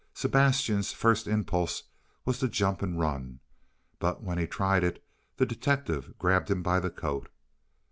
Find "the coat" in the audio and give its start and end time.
6.79-7.29